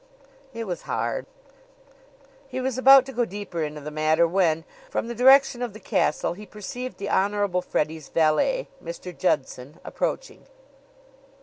It 0.51 0.63
was 0.65 0.81
hard. 0.89 1.27
He 2.47 2.59
was 2.59 2.75
about 2.79 3.05
to 3.05 3.13
go 3.13 3.23
deeper 3.23 3.61
into 3.61 3.81
the 3.81 3.91
matter 3.91 4.27
when, 4.27 4.63
from 4.89 5.07
the 5.07 5.13
direction 5.13 5.61
of 5.61 5.73
the 5.73 5.79
castle, 5.79 6.33
he 6.33 6.47
perceived 6.47 6.97
the 6.97 7.07
Honorable 7.09 7.61
Freddie's 7.61 8.09
valet 8.09 8.67
Mr. 8.83 9.15
Judson 9.15 9.79
approaching. 9.83 10.47